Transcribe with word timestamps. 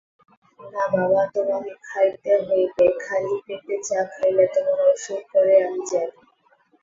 না 0.71 0.83
বাবা, 0.93 1.21
তোমাকে 1.35 1.73
খাইতে 1.87 2.31
হইবে–খালি-পেটে 2.45 3.75
চা 3.87 3.99
খাইলে 4.11 4.45
তোমার 4.53 4.79
অসুখ 4.89 5.21
করে 5.31 5.53
আমি 5.65 5.81
জানি। 5.89 6.17